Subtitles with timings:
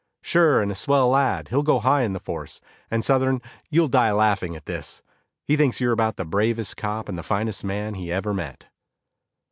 [0.23, 2.59] "Sure, and a swell lad; he'll go high on the force.
[2.89, 5.03] And Southern, you'll die laughing at this
[5.45, 8.65] he thinks you're about the bravest cop and finest man he ever met."